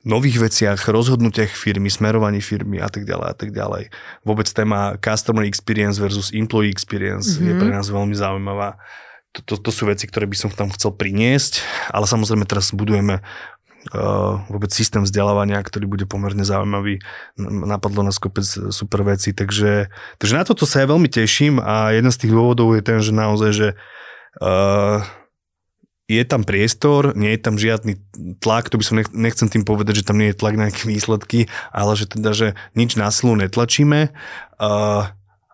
[0.00, 3.92] nových veciach, rozhodnutiach firmy, smerovaní firmy a tak ďalej a tak ďalej.
[4.24, 7.46] Vôbec téma customer experience versus employee experience mm-hmm.
[7.46, 7.60] je mhm.
[7.60, 8.80] pre nás veľmi zaujímavá
[9.30, 11.62] to, to, sú veci, ktoré by som tam chcel priniesť,
[11.94, 13.22] ale samozrejme teraz budujeme
[13.94, 16.98] uh, vôbec systém vzdelávania, ktorý bude pomerne zaujímavý.
[17.38, 18.42] Napadlo nás kopec
[18.74, 19.86] super veci, takže,
[20.18, 23.12] takže na toto sa ja veľmi teším a jeden z tých dôvodov je ten, že
[23.14, 23.68] naozaj, že
[24.42, 24.98] uh,
[26.10, 28.02] je tam priestor, nie je tam žiadny
[28.42, 31.46] tlak, to by som nechcem tým povedať, že tam nie je tlak na nejaké výsledky,
[31.70, 35.02] ale že teda, že nič na silu netlačíme uh,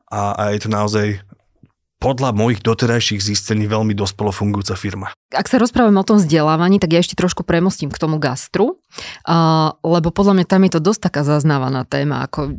[0.08, 1.20] a, a je to naozaj
[1.96, 5.09] podľa mojich doterajších zistení veľmi dospelo fungujúca firma.
[5.32, 8.78] Ak sa rozprávame o tom vzdelávaní, tak ja ešte trošku premostím k tomu gastru,
[9.24, 12.52] uh, lebo podľa mňa tam je to dosť taká zaznávaná téma, ako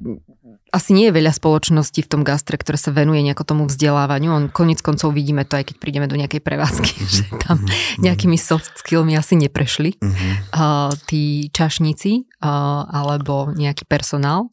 [0.68, 4.36] asi nie je veľa spoločností v tom gastre, ktoré sa venuje nejako tomu vzdelávaniu.
[4.36, 8.04] On konec koncov vidíme to, aj keď prídeme do nejakej prevádzky, že tam mm-hmm.
[8.04, 14.52] nejakými soft skillmi asi neprešli uh, tí čašníci uh, alebo nejaký personál.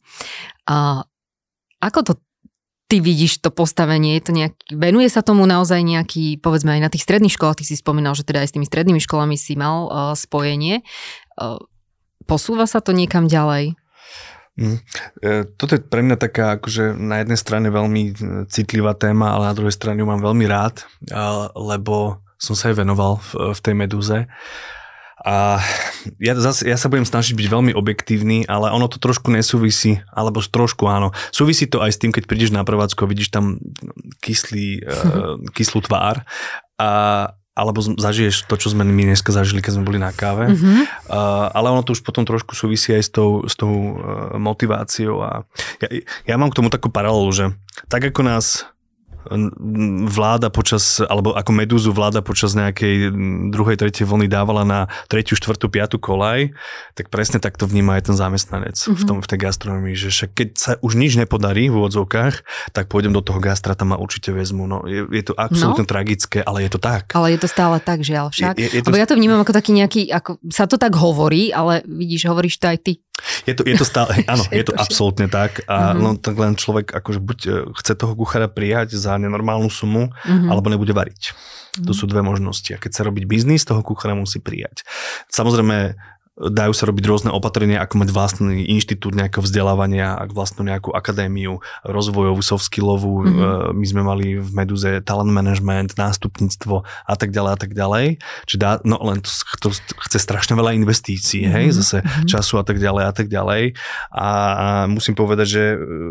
[0.65, 1.03] Uh,
[1.83, 2.13] ako to
[2.85, 4.17] ty vidíš to postavenie?
[4.17, 7.65] Je to nejaký, venuje sa tomu naozaj nejaký, povedzme aj na tých stredných školách, ty
[7.65, 10.85] si spomínal, že teda aj s tými strednými školami si mal uh, spojenie.
[11.37, 11.57] Uh,
[12.29, 13.77] posúva sa to niekam ďalej?
[14.55, 14.79] Mm.
[15.59, 18.15] Toto je pre mňa taká akože na jednej strane veľmi
[18.47, 20.87] citlivá téma, ale na druhej strane ju mám veľmi rád,
[21.59, 24.17] lebo som sa aj venoval v, v tej medúze.
[25.25, 25.57] A
[26.21, 30.37] ja, zase, ja sa budem snažiť byť veľmi objektívny, ale ono to trošku nesúvisí, alebo
[30.37, 31.17] trošku áno.
[31.33, 33.57] Súvisí to aj s tým, keď prídeš na prevádzku a vidíš tam
[34.21, 36.21] kyslý, uh, kyslú tvár.
[36.77, 36.89] A,
[37.57, 40.53] alebo zažiješ to, čo sme my dneska zažili, keď sme boli na káve.
[40.53, 41.09] Mm-hmm.
[41.09, 45.25] Uh, ale ono to už potom trošku súvisí aj s tou, s tou uh, motiváciou.
[45.25, 45.47] A
[45.81, 45.87] ja,
[46.29, 47.45] ja mám k tomu takú paralelu, že
[47.89, 48.67] tak ako nás
[50.09, 53.11] vláda počas, alebo ako medúzu vláda počas nejakej
[53.49, 56.53] druhej, tretej vlny dávala na tretiu, štvrtú, piatu kolaj,
[56.93, 58.95] tak presne takto vníma aj ten zamestnanec mm-hmm.
[58.95, 59.07] v, mhm.
[59.07, 62.35] tom, v tej gastronomii, že však keď sa už nič nepodarí v úvodzovkách,
[62.71, 64.65] tak pôjdem do toho gastra, tam ma určite vezmu.
[64.65, 65.91] No, je, je to absolútne no.
[65.91, 67.13] tragické, ale je to tak.
[67.13, 68.55] Ale je to stále tak, žiaľ však.
[68.57, 68.93] Je, je, je to...
[68.93, 72.67] ja to vnímam ako taký nejaký, ako sa to tak hovorí, ale vidíš, hovoríš to
[72.69, 72.93] aj ty.
[73.45, 76.01] Je to, je to stále, áno, je to absolútne tak a mm-hmm.
[76.01, 80.49] len, tak len človek akože buď e, chce toho kuchára prijať za nenormálnu sumu, mm-hmm.
[80.49, 81.31] alebo nebude variť.
[81.31, 81.85] Mm-hmm.
[81.85, 81.97] To mhm.
[81.99, 82.71] sú dve možnosti.
[82.71, 84.87] A keď sa robiť biznis, toho kuchára musí prijať.
[85.27, 85.99] Samozrejme,
[86.35, 91.63] dajú sa robiť rôzne opatrenia, ako mať vlastný inštitút nejakého vzdelávania, ak vlastnú nejakú akadémiu
[91.87, 93.23] rozvojovú, soft skillovú.
[93.23, 93.71] Mm-hmm.
[93.71, 98.05] My sme mali v Meduze talent management, nástupníctvo a tak ďalej a tak ďalej.
[98.51, 99.31] Čiže dá, no len to,
[99.63, 99.71] to
[100.11, 101.55] chce strašne veľa investícií, mm-hmm.
[101.55, 102.27] hej, zase mm-hmm.
[102.27, 103.63] času a tak ďalej a tak ďalej.
[104.11, 105.63] A, a musím povedať, že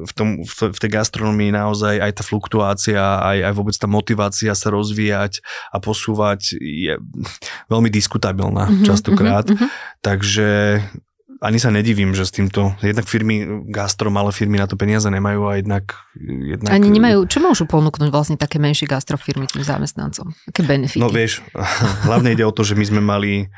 [0.09, 4.73] v, tom, v tej gastronomii naozaj aj tá fluktuácia, aj, aj vôbec tá motivácia sa
[4.73, 6.97] rozvíjať a posúvať je
[7.69, 8.87] veľmi diskutabilná mm-hmm.
[8.89, 9.45] častokrát.
[9.53, 9.93] Mm-hmm.
[10.05, 10.79] Tak Takže
[11.43, 15.51] ani sa nedivím, že s týmto, jednak firmy, gastro, malé firmy na to peniaze nemajú
[15.51, 15.93] a jednak...
[16.15, 20.31] jednak Ani nemajú, čo môžu ponúknuť vlastne také menšie gastrofirmy tým zamestnancom?
[20.47, 21.03] Aké benefity?
[21.03, 21.43] No vieš,
[22.09, 23.51] hlavne ide o to, že my sme mali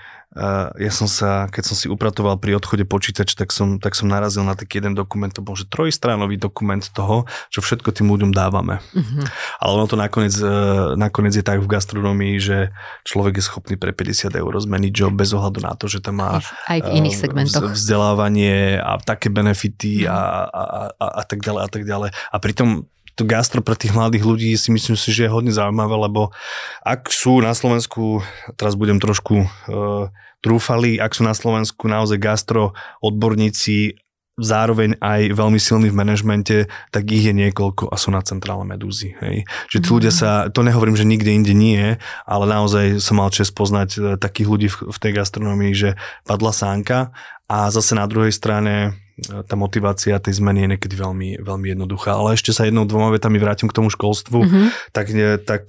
[0.76, 4.44] ja som sa, keď som si upratoval pri odchode počítač, tak som, tak som narazil
[4.44, 8.84] na taký jeden dokument, to bol že trojstránový dokument toho, čo všetko tým ľuďom dávame.
[8.92, 9.24] Uh-huh.
[9.62, 12.74] Ale ono to nakoniec, uh, nakoniec je tak v gastronomii, že
[13.08, 16.44] človek je schopný pre 50 eur zmeniť job bez ohľadu na to, že tam má
[16.68, 17.72] aj v iných segmentoch.
[17.72, 20.62] vzdelávanie a také benefity a, a,
[21.00, 22.10] a, a tak ďalej a tak ďalej.
[22.12, 22.84] A pritom
[23.16, 26.36] to gastro pre tých mladých ľudí si myslím si, že je hodne zaujímavé, lebo
[26.84, 28.20] ak sú na Slovensku,
[28.60, 30.12] teraz budem trošku uh,
[30.44, 33.96] trúfali, ak sú na Slovensku naozaj gastro odborníci,
[34.36, 36.56] zároveň aj veľmi silní v manažmente,
[36.92, 39.16] tak ich je niekoľko a sú na centrále medúzy.
[39.24, 39.48] Hej.
[39.72, 41.96] Že tí ľudia sa, to nehovorím, že nikde inde nie,
[42.28, 45.96] ale naozaj som mal čest poznať e, takých ľudí v, v tej gastronomii, že
[46.28, 47.16] padla sánka
[47.48, 52.12] a zase na druhej strane e, tá motivácia tej zmeny je niekedy veľmi, veľmi jednoduchá.
[52.12, 54.66] Ale ešte sa jednou dvoma vetami vrátim k tomu školstvu, mm-hmm.
[54.92, 55.06] tak,
[55.48, 55.64] tak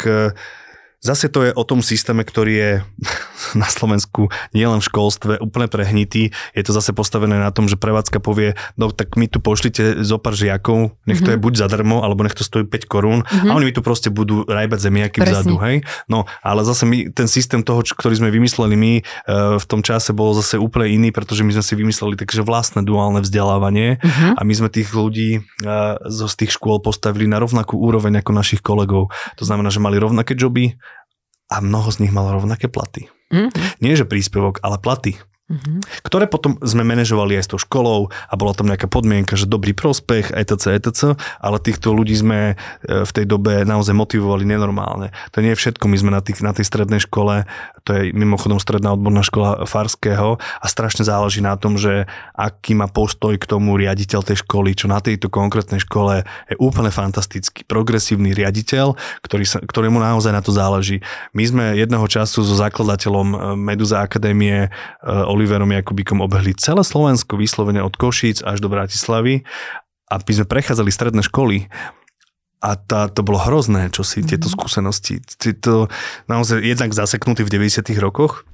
[0.97, 2.71] Zase to je o tom systéme, ktorý je
[3.62, 6.33] na Slovensku nielen v školstve úplne prehnitý.
[6.57, 10.17] Je to zase postavené na tom, že prevádzka povie, no tak my tu pošlite zo
[10.17, 11.38] pár žiakov, nech to mm-hmm.
[11.38, 13.49] je buď zadarmo, alebo nech to stojí 5 korún mm-hmm.
[13.49, 15.45] a oni mi tu proste budú rajbať zemiaky Presne.
[15.45, 15.75] vzadu, hej.
[16.10, 19.01] No, ale zase my, ten systém toho, ktorý sme vymysleli my e,
[19.62, 23.21] v tom čase bol zase úplne iný, pretože my sme si vymysleli takže vlastné duálne
[23.21, 24.33] vzdelávanie mm-hmm.
[24.33, 25.69] a my sme tých ľudí e,
[26.10, 29.13] zo z tých škôl postavili na rovnakú úroveň ako našich kolegov.
[29.38, 30.73] To znamená, že mali rovnaké joby,
[31.49, 33.07] a mnoho z nich malo rovnaké platy.
[33.31, 33.81] Mm-hmm.
[33.81, 35.15] Nie že príspevok, ale platy.
[35.47, 36.03] Mm-hmm.
[36.03, 39.71] Ktoré potom sme manažovali aj s tou školou a bola tam nejaká podmienka, že dobrý
[39.71, 45.15] prospech, etc., etc., ale týchto ľudí sme e, v tej dobe naozaj motivovali nenormálne.
[45.31, 47.47] To nie je všetko, my sme na, tých, na tej strednej škole,
[47.88, 52.91] to je mimochodom stredná odborná škola Farského a strašne záleží na tom, že aký má
[52.91, 58.36] postoj k tomu riaditeľ tej školy, čo na tejto konkrétnej škole je úplne fantastický, progresívny
[58.36, 60.99] riaditeľ, ktorý sa, ktorému naozaj na to záleží.
[61.31, 64.69] My sme jedného času so zakladateľom e, Meduza Akadémie e,
[65.38, 69.45] Oliverom Jakubikom obehli celé Slovensko, vyslovene od Košíc až do Bratislavy
[70.10, 71.69] a my sme prechádzali stredné školy
[72.58, 74.30] a tá, to bolo hrozné, čo si mm-hmm.
[74.34, 75.21] tieto skúsenosti.
[75.62, 75.93] To
[76.26, 78.50] naozaj jednak zaseknutý v 90 rokoch,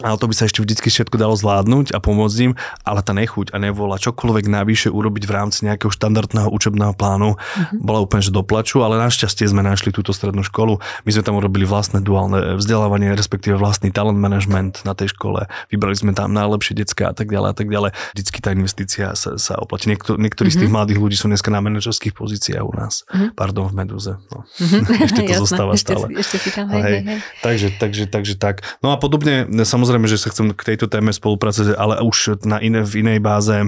[0.00, 3.52] ale to by sa ešte vždycky všetko dalo zvládnuť a pomôcť im, ale tá nechuť
[3.52, 7.84] a nevola čokoľvek navyše urobiť v rámci nejakého štandardného učebného plánu mm-hmm.
[7.84, 10.80] bola úplne že doplaču, ale našťastie sme našli túto strednú školu.
[11.04, 15.44] My sme tam urobili vlastné duálne vzdelávanie, respektíve vlastný talent management na tej škole.
[15.68, 17.90] Vybrali sme tam najlepšie detská a tak ďalej a tak ďalej.
[18.16, 19.92] Vždycky tá investícia sa, sa oplatí.
[19.92, 20.56] Niektor, niektorí mm-hmm.
[20.56, 20.76] z tých mhm.
[20.80, 23.04] mladých ľudí sú dneska na manažerských pozíciách u nás.
[23.12, 23.36] Mm-hmm.
[23.36, 24.16] Pardon, v Meduze.
[24.32, 24.48] No.
[24.56, 25.04] Mm-hmm.
[25.12, 26.06] ešte to zostáva stále.
[26.16, 27.18] Ešte, ešte si tam, hej, hej, hej.
[27.44, 28.64] Takže, takže, takže tak.
[28.80, 32.82] No a podobne, samozrejme, že sa chcem k tejto téme spolupracovať, ale už na iné,
[32.82, 33.66] v inej báze e,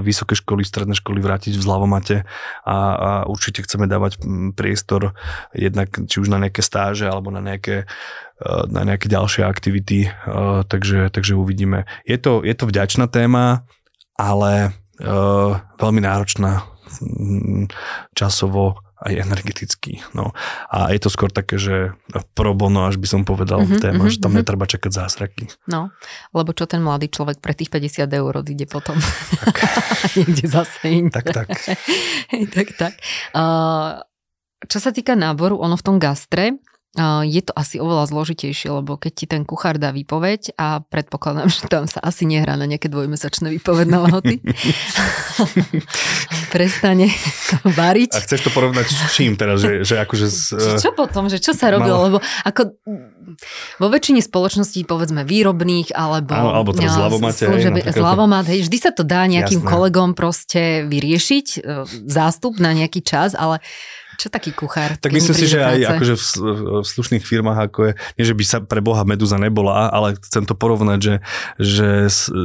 [0.00, 2.16] vysoké školy, stredné školy vrátiť v zľavomate
[2.66, 4.20] a, a určite chceme dávať
[4.54, 5.16] priestor
[5.56, 10.10] jednak či už na nejaké stáže alebo na nejaké e, na nejaké ďalšie aktivity, e,
[10.68, 11.84] takže, takže uvidíme.
[12.04, 13.64] Je to, je to vďačná téma,
[14.16, 14.72] ale
[15.76, 16.64] veľmi náročná
[18.16, 20.00] časovo aj energetický.
[20.16, 20.32] No.
[20.72, 21.92] A je to skôr také, že
[22.32, 24.40] pro bono, až by som povedal, mm-hmm, téma, mm-hmm, že tam mm-hmm.
[24.40, 25.44] netreba čakať zázraky.
[25.68, 25.92] No,
[26.32, 28.96] lebo čo ten mladý človek pre tých 50 eur odíde potom?
[28.96, 29.56] Tak.
[30.20, 31.12] Niekde zase inde.
[31.12, 31.48] Tak, tak.
[32.56, 32.92] tak, tak.
[33.36, 34.00] Uh,
[34.64, 36.56] čo sa týka náboru, ono v tom gastre,
[37.28, 41.68] je to asi oveľa zložitejšie, lebo keď ti ten kuchár dá výpoveď a predpokladám, že
[41.68, 44.40] tam sa asi nehrá na nejaké dvojmesačné výpovedné lehoty,
[46.54, 47.12] prestane
[47.64, 48.16] variť.
[48.16, 49.60] A chceš to porovnať s čím teraz?
[49.60, 50.42] Že, že akože z,
[50.80, 51.28] čo potom?
[51.28, 51.96] Že čo sa robilo?
[52.00, 52.06] Malo...
[52.08, 52.62] Lebo ako
[53.76, 56.32] vo väčšine spoločností, povedzme výrobných, alebo...
[56.32, 57.44] Áno, alebo teraz zľavomate.
[57.92, 59.70] Zľavomat, hej, vždy sa to dá nejakým Jasné.
[59.70, 63.60] kolegom proste vyriešiť, e, zástup na nejaký čas, ale
[64.16, 64.96] čo taký kuchár?
[64.96, 66.24] Tak myslím si, že aj akože v,
[66.82, 70.48] v slušných firmách, ako je, nie že by sa pre Boha medúza nebola, ale chcem
[70.48, 71.14] to porovnať, že,
[71.60, 71.90] že,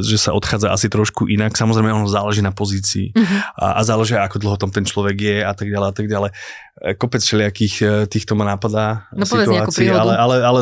[0.04, 1.56] že sa odchádza asi trošku inak.
[1.56, 3.40] Samozrejme, ono záleží na pozícii uh-huh.
[3.56, 6.30] a, a záleží, ako dlho tam ten človek je a tak ďalej a tak ďalej.
[6.32, 10.60] E, kopec všelijakých e, týchto ma napadá no, situácií, ale, ale, ale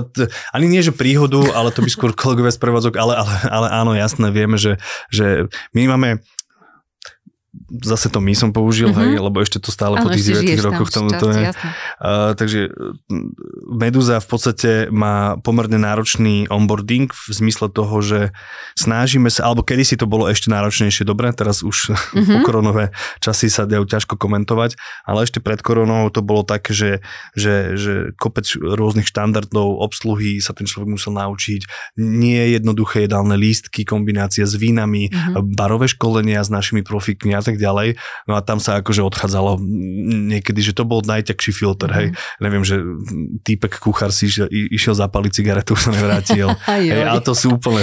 [0.55, 3.93] ani nie, že príhodu, ale to by skôr kolegovia z prevádzok, ale, ale, ale áno,
[3.95, 4.79] jasné, vieme, že,
[5.11, 6.23] že my máme
[7.83, 9.19] zase to my som použil, mm-hmm.
[9.19, 11.51] hej, lebo ešte to stále ano, po tých 9 rokoch tomu to je.
[11.99, 12.71] Uh, takže
[13.67, 18.21] Meduza v podstate má pomerne náročný onboarding v zmysle toho, že
[18.79, 22.47] snažíme sa, alebo kedy si to bolo ešte náročnejšie, dobre, teraz už mm-hmm.
[22.47, 27.03] koronové časy sa dajú ťažko komentovať, ale ešte pred koronou to bolo tak, že,
[27.35, 31.67] že, že kopec rôznych štandardov obsluhy sa ten človek musel naučiť.
[31.99, 35.59] Nie jednoduché jedálne lístky, kombinácia s vínami, mm-hmm.
[35.59, 37.97] barové školenia s našimi profikmi a tak ďalej.
[38.29, 39.59] No a tam sa akože odchádzalo
[40.31, 41.97] niekedy, že to bol najťažší filter, mm.
[41.97, 42.09] hej.
[42.13, 42.17] Mhm.
[42.45, 42.77] Neviem, že
[43.43, 46.53] týpek kuchár si išiel, išiel zapaliť cigaretu, sa nevrátil.
[46.71, 47.83] hej, ale to sú úplne,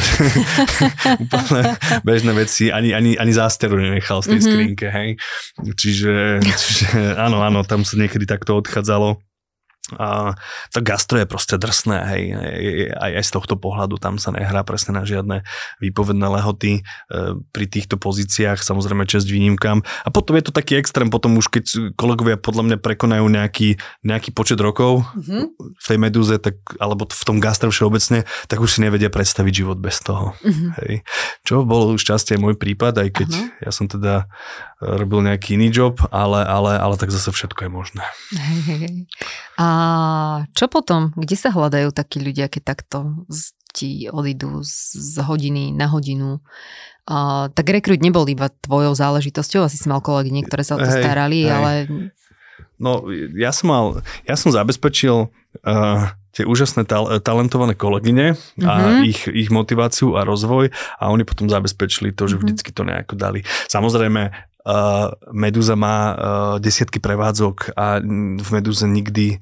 [1.26, 2.70] úplne bežné veci.
[2.70, 4.54] Ani, ani, ani zásteru nenechal z tej mm-hmm.
[4.54, 5.10] skrinke, hej.
[5.58, 9.27] Čiže, čiže áno, áno, tam sa niekedy takto odchádzalo.
[9.96, 10.36] A
[10.76, 12.24] to gastro je proste drsné, hej,
[12.92, 15.48] aj, aj z tohto pohľadu tam sa nehrá presne na žiadne
[15.80, 16.82] výpovedné lehoty e,
[17.56, 19.80] pri týchto pozíciách, samozrejme čest výnimkám.
[20.04, 24.36] A potom je to taký extrém, potom už keď kolegovia podľa mňa prekonajú nejaký, nejaký
[24.36, 25.44] počet rokov mm-hmm.
[25.56, 29.80] v tej medúze, tak, alebo v tom gastro všeobecne, tak už si nevedia predstaviť život
[29.80, 30.36] bez toho.
[30.44, 30.70] Mm-hmm.
[30.84, 30.94] Hej.
[31.48, 33.64] Čo bol šťastie môj prípad, aj keď uh-huh.
[33.64, 34.28] ja som teda
[34.78, 38.04] robil nejaký iný job, ale, ale, ale tak zase všetko je možné.
[38.30, 38.96] Hej, hej.
[39.58, 39.68] A
[40.54, 41.18] čo potom?
[41.18, 43.26] Kde sa hľadajú takí ľudia, keď takto
[43.74, 46.46] ti odídu z hodiny na hodinu?
[47.08, 50.92] Uh, tak rekrut nebol iba tvojou záležitosťou, asi si mal kolegy, niektoré sa o to
[50.92, 51.54] hej, starali, hej.
[51.56, 51.72] ale...
[52.78, 53.86] No, ja som mal,
[54.28, 56.04] ja som zabezpečil uh,
[56.38, 59.02] tie úžasné tal- talentované kolegyne a uh-huh.
[59.02, 60.70] ich, ich motiváciu a rozvoj
[61.02, 62.46] a oni potom zabezpečili to, že uh-huh.
[62.46, 63.42] vždycky to nejako dali.
[63.66, 64.30] Samozrejme,
[65.32, 66.16] Meduza má uh,
[66.60, 68.00] desiatky prevádzok a
[68.42, 69.40] v Meduze nikdy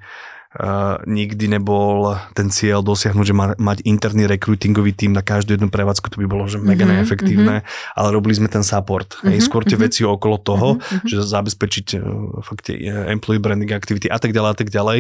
[0.56, 5.68] Uh, nikdy nebol ten cieľ dosiahnuť, že má, mať interný recruitingový tým na každú jednu
[5.68, 7.98] prevádzku, to by bolo že mega mm-hmm, neefektívne, mm-hmm.
[8.00, 9.20] ale robili sme ten support.
[9.20, 9.92] Mm-hmm, hej, skôr tie mm-hmm.
[9.92, 11.12] veci okolo toho, mm-hmm.
[11.12, 15.00] že zabezpečiť uh, fakt tie employee branding activity a tak ďalej a tak ďalej.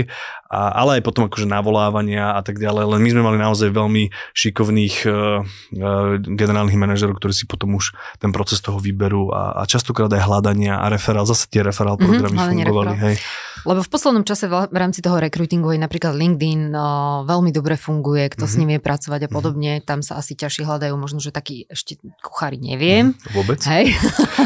[0.52, 2.92] A, ale aj potom akože navolávania a tak ďalej.
[2.92, 7.96] Len my sme mali naozaj veľmi šikovných uh, uh, generálnych manažerov, ktorí si potom už
[8.20, 12.04] ten proces toho vyberú a, a častokrát aj hľadania a referál, zase tie referál mhm,
[12.04, 12.96] programy mm-hmm, fungovali.
[13.00, 13.16] Hej.
[13.66, 18.34] Lebo v poslednom čase v rámci toho recruitingu je napríklad LinkedIn no, veľmi dobre funguje,
[18.34, 18.50] kto mm-hmm.
[18.50, 18.60] s mhm.
[18.60, 19.34] ním vie pracovať a mhm.
[19.34, 19.72] podobne.
[19.80, 19.88] Mm-hmm.
[19.88, 23.14] Tam sa asi ťažšie hľadajú, možno, že takí ešte kuchári neviem.
[23.14, 23.60] Mm, vôbec?
[23.66, 23.94] Hej.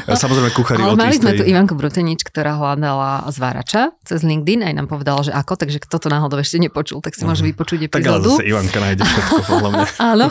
[0.10, 4.88] Samozrejme kuchári Ale mali sme tu Ivanku Brutenič, ktorá hľadala zvárača cez LinkedIn, aj nám
[4.90, 7.50] povedala, že ako, takže kto to náhodou ešte nepočul, tak si môže mhm.
[7.54, 8.02] vypočuť epizódu.
[8.02, 9.86] Tak ale zase Ivanka nájde všetko, podľa mňa.
[10.12, 10.28] Áno,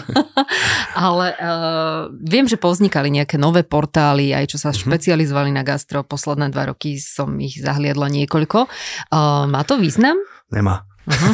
[0.99, 4.83] ale uh, viem, že povznikali nejaké nové portály, aj čo sa mm-hmm.
[4.85, 6.03] špecializovali na gastro.
[6.03, 8.67] Posledné dva roky som ich zahliadla niekoľko.
[9.13, 10.19] Uh, má to význam?
[10.49, 10.89] Nemá.
[11.09, 11.33] Uh-huh.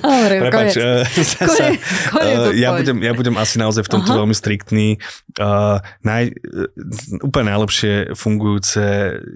[0.40, 1.68] Prepač, uh, sa,
[2.16, 4.24] uh, ja, budem, ja budem asi naozaj v tomto uh-huh.
[4.24, 4.96] veľmi striktný.
[5.36, 6.72] Uh, naj, uh,
[7.20, 8.84] úplne najlepšie fungujúce,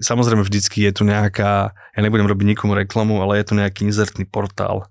[0.01, 4.25] samozrejme vždycky je tu nejaká, ja nebudem robiť nikomu reklamu, ale je tu nejaký inzertný
[4.25, 4.89] portál.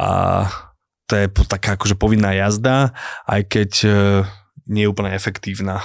[0.00, 0.48] A
[1.04, 2.96] to je taká akože povinná jazda,
[3.28, 3.94] aj keď uh,
[4.64, 5.84] nie je úplne efektívna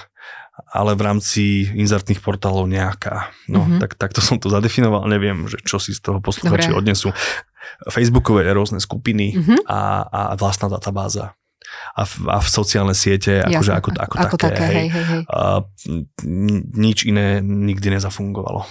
[0.68, 3.32] ale v rámci inzertných portálov nejaká.
[3.48, 3.80] No, mm-hmm.
[3.80, 7.16] tak takto som to zadefinoval, neviem, že čo si z toho posluchači odnesú.
[7.88, 9.60] Facebookové rôzne skupiny mm-hmm.
[9.70, 11.38] a, a vlastná databáza
[11.94, 14.58] a v, a v sociálne siete, akože ako, ako, ako také.
[14.58, 14.88] také hej.
[14.90, 15.22] Hej, hej.
[15.30, 15.62] A,
[16.74, 18.66] nič iné nikdy nezafungovalo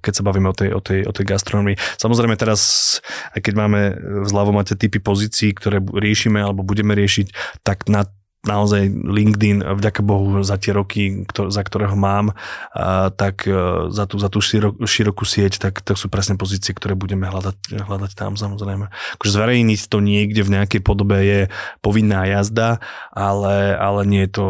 [0.00, 1.76] keď sa bavíme o tej, o tej, o tej gastronomii.
[2.00, 2.96] Samozrejme teraz,
[3.36, 3.80] aj keď máme
[4.24, 8.08] v zľavomate typy pozícií, ktoré riešime alebo budeme riešiť, tak na
[8.40, 12.32] naozaj LinkedIn, vďaka Bohu za tie roky, ktor- za ktorého mám,
[12.72, 16.72] a, tak a, za tú, za tú širok, širokú sieť, tak to sú presne pozície,
[16.72, 18.88] ktoré budeme hľadať, hľadať tam samozrejme.
[19.20, 21.40] Akože zverejniť to niekde v nejakej podobe je
[21.84, 22.80] povinná jazda,
[23.12, 24.44] ale, ale nie je to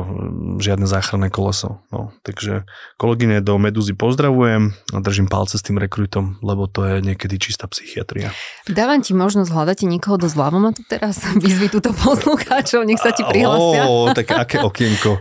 [0.63, 1.83] žiadne záchranné koleso.
[1.91, 2.63] No, takže
[2.95, 7.67] kolegyne do Meduzy pozdravujem a držím palce s tým rekrutom, lebo to je niekedy čistá
[7.67, 8.31] psychiatria.
[8.71, 13.11] Dávam ti možnosť, hľadať niekoho do zľavom a tu teraz vyzvi túto poslucháčov, nech sa
[13.11, 13.80] ti prihlásia.
[13.87, 15.21] Ó, tak aké okienko.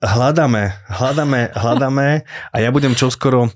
[0.00, 3.52] Hľadáme, hľadáme, hľadáme a ja budem čoskoro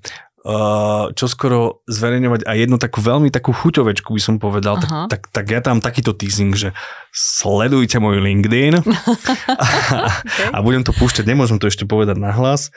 [1.16, 5.64] čoskoro zverejňovať aj jednu takú veľmi takú chuťovečku by som povedal, tak, tak, tak ja
[5.64, 6.76] tam takýto teasing, že
[7.16, 8.76] sledujte môj LinkedIn.
[8.84, 9.66] A,
[10.20, 10.50] okay.
[10.50, 12.74] a budem to púšťať, nemôžem to ešte povedať nahlas,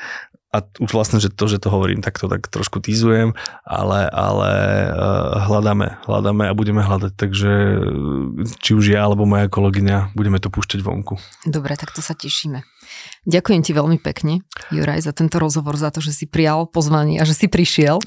[0.48, 3.36] a už vlastne, že to, že to hovorím, tak to tak trošku týzujem,
[3.68, 4.52] ale, ale
[4.96, 7.52] uh, hľadáme, hľadáme a budeme hľadať, takže
[8.64, 11.20] či už ja alebo moja kolegyňa budeme to púšťať vonku.
[11.44, 12.64] Dobre, tak to sa tešíme.
[13.28, 14.40] Ďakujem ti veľmi pekne,
[14.72, 18.00] Juraj, za tento rozhovor, za to, že si prijal pozvanie a že si prišiel.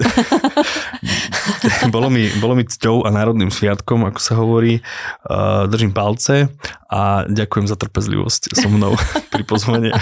[1.93, 4.81] bolo, mi, bolo mi cťou a národným sviatkom, ako sa hovorí.
[5.29, 6.49] Uh, držím palce
[6.89, 8.97] a ďakujem za trpezlivosť so mnou
[9.33, 10.01] pri pozvaniach.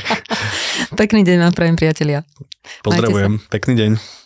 [1.00, 2.28] Pekný deň vám prajem, priatelia.
[2.84, 3.40] Pozdravujem.
[3.48, 4.19] Pekný deň.